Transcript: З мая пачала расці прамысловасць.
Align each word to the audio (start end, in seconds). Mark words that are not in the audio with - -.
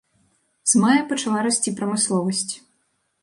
З 0.71 0.81
мая 0.83 1.01
пачала 1.11 1.43
расці 1.47 1.75
прамысловасць. 1.79 2.49